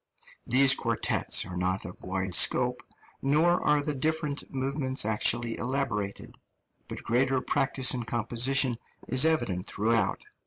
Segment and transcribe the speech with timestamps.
[0.47, 2.81] These quartets are not of wide scope,
[3.21, 6.39] nor are the different movements actually elaborated,
[6.87, 8.77] but greater practice in composition
[9.07, 10.23] is evident throughout.